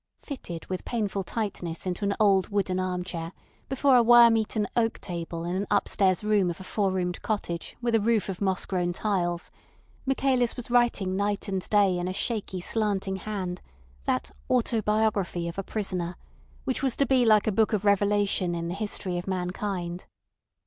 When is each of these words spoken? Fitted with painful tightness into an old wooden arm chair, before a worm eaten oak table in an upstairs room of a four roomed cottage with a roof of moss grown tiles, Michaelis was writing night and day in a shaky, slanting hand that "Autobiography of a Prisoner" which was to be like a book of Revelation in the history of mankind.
Fitted 0.23 0.65
with 0.65 0.83
painful 0.83 1.21
tightness 1.21 1.85
into 1.85 2.03
an 2.03 2.15
old 2.19 2.49
wooden 2.49 2.79
arm 2.79 3.03
chair, 3.03 3.33
before 3.69 3.95
a 3.95 4.01
worm 4.01 4.35
eaten 4.35 4.65
oak 4.75 4.97
table 4.99 5.43
in 5.43 5.55
an 5.55 5.67
upstairs 5.69 6.23
room 6.23 6.49
of 6.49 6.59
a 6.59 6.63
four 6.63 6.89
roomed 6.89 7.21
cottage 7.21 7.75
with 7.83 7.93
a 7.93 7.99
roof 8.01 8.27
of 8.27 8.41
moss 8.41 8.65
grown 8.65 8.93
tiles, 8.93 9.51
Michaelis 10.07 10.57
was 10.57 10.71
writing 10.71 11.15
night 11.15 11.47
and 11.47 11.69
day 11.69 11.99
in 11.99 12.07
a 12.07 12.13
shaky, 12.13 12.59
slanting 12.59 13.17
hand 13.17 13.61
that 14.05 14.31
"Autobiography 14.49 15.47
of 15.47 15.59
a 15.59 15.63
Prisoner" 15.63 16.15
which 16.63 16.81
was 16.81 16.95
to 16.95 17.05
be 17.05 17.23
like 17.23 17.45
a 17.45 17.51
book 17.51 17.71
of 17.71 17.85
Revelation 17.85 18.55
in 18.55 18.69
the 18.69 18.73
history 18.73 19.19
of 19.19 19.27
mankind. 19.27 20.07